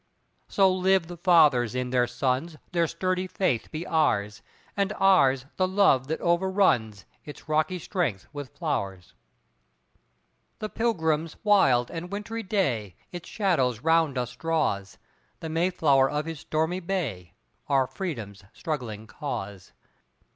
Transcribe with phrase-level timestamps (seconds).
[0.47, 4.41] So live the fathers in their sons, Their sturdy faith be ours,
[4.75, 9.13] And ours the love that overruns Its rocky strength with flowers.
[10.57, 14.97] The Pilgrim's wild and wintry day Its shadows round us draws;
[15.39, 17.35] The Mayflower of his stormy bay,
[17.69, 19.71] Our Freedom's struggling cause.